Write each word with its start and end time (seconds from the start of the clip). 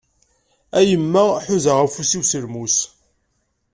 A 0.77 0.79
yemma, 0.89 1.23
ḥuzaɣ 1.45 1.77
afus-iw 1.85 2.23
s 2.25 2.33
lmus! 2.43 2.77